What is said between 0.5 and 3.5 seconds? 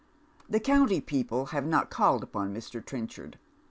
county people have not called upon Mr. Trenchard.